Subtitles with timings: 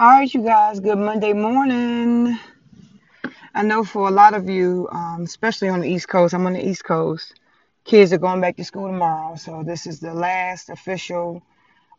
[0.00, 2.38] All right, you guys, good Monday morning.
[3.54, 6.54] I know for a lot of you, um, especially on the East Coast, I'm on
[6.54, 7.34] the East Coast,
[7.84, 9.36] kids are going back to school tomorrow.
[9.36, 11.42] So this is the last official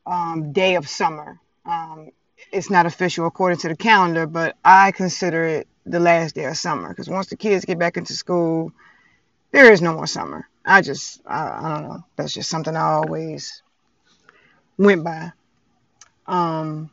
[0.07, 1.39] um, day of summer.
[1.63, 2.09] Um,
[2.51, 6.57] it's not official according to the calendar, but I consider it the last day of
[6.57, 8.71] summer because once the kids get back into school,
[9.51, 10.49] there is no more summer.
[10.65, 12.03] I just, I, I don't know.
[12.15, 13.61] That's just something I always
[14.79, 15.33] went by.
[16.25, 16.89] Um,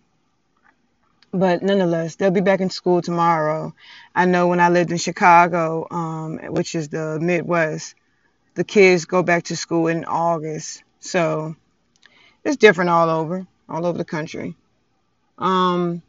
[1.32, 3.74] but nonetheless, they'll be back in school tomorrow.
[4.14, 7.94] I know when I lived in Chicago, um, which is the Midwest,
[8.54, 10.82] the kids go back to school in August.
[11.00, 11.54] So
[12.44, 14.56] it's different all over, all over the country.
[15.36, 16.02] Um,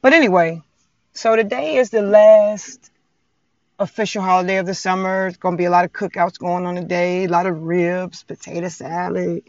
[0.00, 0.62] but anyway,
[1.12, 2.90] so today is the last
[3.78, 5.26] official holiday of the summer.
[5.26, 8.22] It's going to be a lot of cookouts going on today, a lot of ribs,
[8.22, 9.42] potato salad,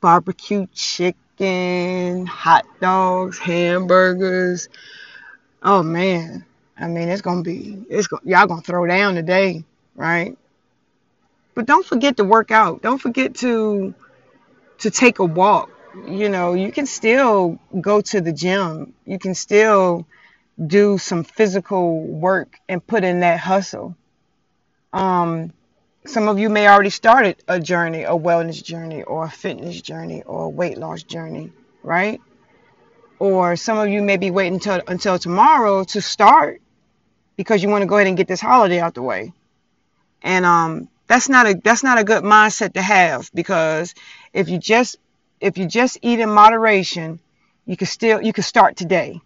[0.00, 4.68] barbecue chicken chicken, hot dogs, hamburgers.
[5.62, 6.44] Oh man,
[6.78, 10.36] I mean it's gonna be it's y'all gonna throw down today, right?
[11.54, 12.82] But don't forget to work out.
[12.82, 13.94] Don't forget to
[14.78, 15.70] to take a walk.
[16.06, 18.94] You know, you can still go to the gym.
[19.04, 20.06] You can still
[20.64, 23.96] do some physical work and put in that hustle.
[24.92, 25.52] Um,
[26.06, 30.22] some of you may already started a journey, a wellness journey, or a fitness journey,
[30.22, 32.20] or a weight loss journey, right?
[33.18, 36.62] Or some of you may be waiting until until tomorrow to start
[37.36, 39.32] because you want to go ahead and get this holiday out the way.
[40.22, 43.94] And um, that's not a that's not a good mindset to have because
[44.32, 44.96] if you just
[45.40, 47.20] if you just eat in moderation,
[47.66, 49.20] you could still you could start today.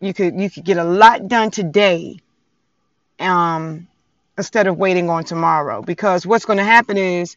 [0.00, 2.20] You could you could get a lot done today.
[3.18, 3.88] Um,
[4.38, 5.82] instead of waiting on tomorrow.
[5.82, 7.36] Because what's going to happen is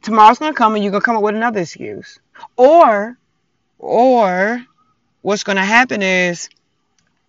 [0.00, 2.20] tomorrow's going to come and you're going to come up with another excuse.
[2.56, 3.18] Or,
[3.78, 4.64] or
[5.20, 6.48] what's going to happen is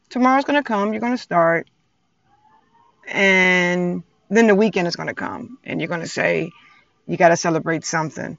[0.09, 1.67] tomorrow's going to come, you're going to start,
[3.07, 6.51] and then the weekend is going to come and you're going to say
[7.07, 8.37] you got to celebrate something.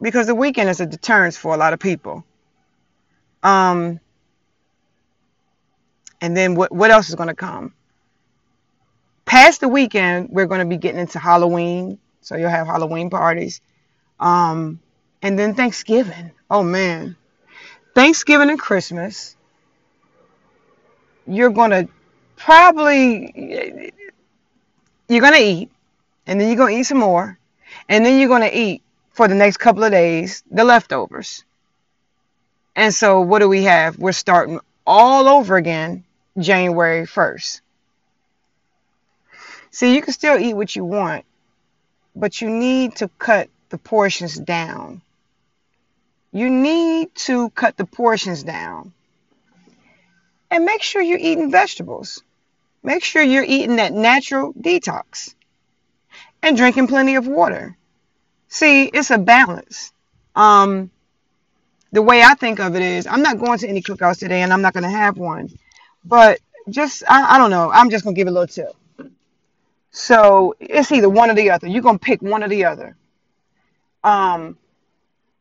[0.00, 2.24] Because the weekend is a deterrence for a lot of people.
[3.42, 4.00] Um,
[6.20, 7.74] and then what, what else is going to come?
[9.32, 11.98] Past the weekend, we're going to be getting into Halloween.
[12.20, 13.62] So you'll have Halloween parties.
[14.20, 14.78] Um,
[15.22, 16.32] and then Thanksgiving.
[16.50, 17.16] Oh, man.
[17.94, 19.34] Thanksgiving and Christmas.
[21.26, 21.88] You're going to
[22.36, 23.90] probably,
[25.08, 25.70] you're going to eat.
[26.26, 27.38] And then you're going to eat some more.
[27.88, 28.82] And then you're going to eat
[29.14, 31.42] for the next couple of days the leftovers.
[32.76, 33.96] And so what do we have?
[33.96, 36.04] We're starting all over again
[36.38, 37.61] January 1st.
[39.72, 41.24] See, you can still eat what you want,
[42.14, 45.00] but you need to cut the portions down.
[46.30, 48.92] You need to cut the portions down.
[50.50, 52.22] And make sure you're eating vegetables.
[52.82, 55.34] Make sure you're eating that natural detox.
[56.42, 57.76] And drinking plenty of water.
[58.48, 59.92] See, it's a balance.
[60.36, 60.90] Um,
[61.92, 64.52] the way I think of it is, I'm not going to any cookouts today, and
[64.52, 65.48] I'm not going to have one.
[66.04, 67.70] But just, I, I don't know.
[67.70, 68.76] I'm just going to give a little tip.
[69.92, 71.68] So it's either one or the other.
[71.68, 72.96] You're gonna pick one or the other.
[74.02, 74.58] Um,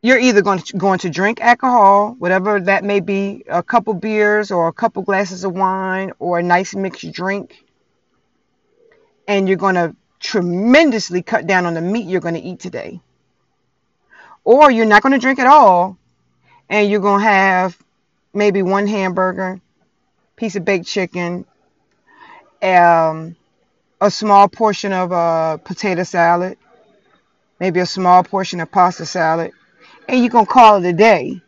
[0.04, 4.52] you're either going to going to drink alcohol, whatever that may be, a couple beers
[4.52, 7.64] or a couple glasses of wine or a nice mixed drink,
[9.28, 13.00] and you're going to tremendously cut down on the meat you're going to eat today.
[14.44, 15.98] Or you're not going to drink at all,
[16.68, 17.78] and you're going to have
[18.34, 19.62] maybe one hamburger,
[20.36, 21.46] piece of baked chicken,
[22.64, 23.36] um,
[24.02, 26.58] a small portion of uh, potato salad,
[27.60, 29.52] maybe a small portion of pasta salad,
[30.10, 31.40] and you're gonna call it a day.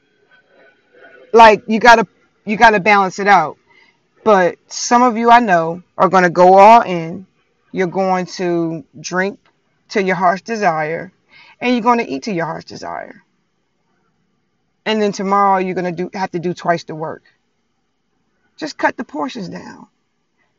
[1.33, 2.07] Like you gotta
[2.45, 3.57] you gotta balance it out.
[4.23, 7.25] But some of you I know are gonna go all in.
[7.71, 9.39] You're going to drink
[9.89, 11.11] to your heart's desire,
[11.59, 13.23] and you're gonna eat to your heart's desire.
[14.85, 17.23] And then tomorrow you're gonna do have to do twice the work.
[18.57, 19.87] Just cut the portions down.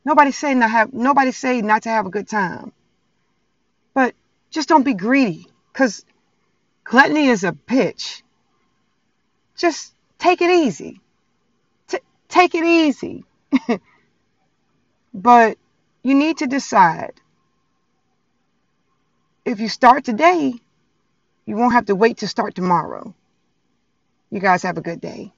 [0.05, 2.73] Nobody say not have nobody say not to have a good time.
[3.95, 4.15] But
[4.51, 6.05] just don't be greedy cuz
[6.85, 8.23] gluttony is a bitch.
[9.57, 11.01] Just take it easy.
[11.89, 11.99] T-
[12.29, 13.25] take it easy.
[15.15, 15.59] but
[16.03, 17.15] you need to decide.
[19.45, 20.55] If you start today,
[21.47, 23.15] you won't have to wait to start tomorrow.
[24.31, 25.33] You guys have a good day.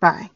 [0.00, 0.30] Bye.